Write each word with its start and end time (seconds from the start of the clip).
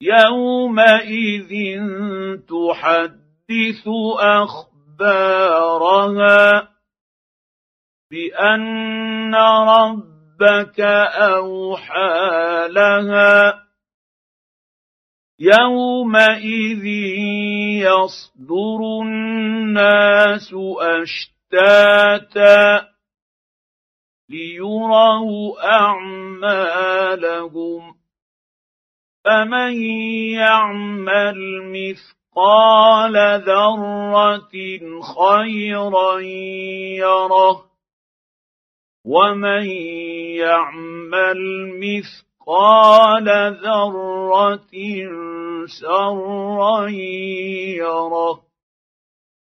يومئذ 0.00 1.52
تحدث 2.48 3.88
اخبارها 4.98 6.36
بان 8.10 9.34
ربك 9.34 10.80
اوحى 10.80 12.68
لها 12.68 13.66
يومئذ 15.40 16.84
يصدر 17.84 18.80
الناس 19.02 20.54
اشتاتا 20.80 22.88
ليروا 24.28 25.72
اعمالهم 25.72 26.86
فمن 29.26 29.82
يعمل 30.38 31.38
مثقال 31.74 33.16
ذره 33.42 34.50
خيرا 35.02 36.20
يره 37.00 37.64
ومن 39.04 39.66
يعمل 40.38 41.40
مثقال 41.82 43.28
ذره 43.64 44.70
شرا 45.66 46.88
يره 47.78 48.45